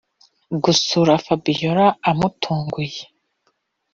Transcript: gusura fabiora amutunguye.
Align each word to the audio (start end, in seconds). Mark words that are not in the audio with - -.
gusura 0.63 1.13
fabiora 1.25 1.85
amutunguye. 2.09 3.01